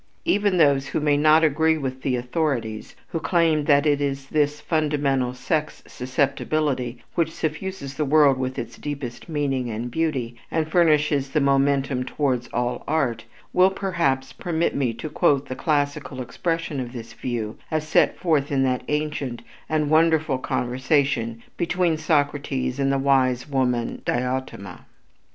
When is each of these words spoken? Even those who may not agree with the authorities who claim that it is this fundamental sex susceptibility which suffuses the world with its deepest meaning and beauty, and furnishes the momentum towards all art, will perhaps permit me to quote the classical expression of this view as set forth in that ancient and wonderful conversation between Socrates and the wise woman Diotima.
Even 0.25 0.57
those 0.57 0.87
who 0.87 0.99
may 0.99 1.15
not 1.15 1.43
agree 1.43 1.77
with 1.77 2.01
the 2.01 2.15
authorities 2.15 2.95
who 3.09 3.19
claim 3.19 3.65
that 3.65 3.85
it 3.85 4.01
is 4.01 4.29
this 4.29 4.59
fundamental 4.59 5.31
sex 5.35 5.83
susceptibility 5.85 7.03
which 7.13 7.31
suffuses 7.31 7.93
the 7.93 8.03
world 8.03 8.39
with 8.39 8.57
its 8.57 8.77
deepest 8.79 9.29
meaning 9.29 9.69
and 9.69 9.91
beauty, 9.91 10.35
and 10.49 10.67
furnishes 10.71 11.29
the 11.29 11.39
momentum 11.39 12.03
towards 12.03 12.47
all 12.47 12.83
art, 12.87 13.25
will 13.53 13.69
perhaps 13.69 14.33
permit 14.33 14.73
me 14.73 14.91
to 14.91 15.07
quote 15.07 15.45
the 15.47 15.55
classical 15.55 16.19
expression 16.19 16.79
of 16.79 16.93
this 16.93 17.13
view 17.13 17.59
as 17.69 17.87
set 17.87 18.17
forth 18.17 18.51
in 18.51 18.63
that 18.63 18.81
ancient 18.87 19.43
and 19.69 19.91
wonderful 19.91 20.39
conversation 20.39 21.43
between 21.57 21.95
Socrates 21.95 22.79
and 22.79 22.91
the 22.91 22.97
wise 22.97 23.47
woman 23.47 24.01
Diotima. 24.03 24.87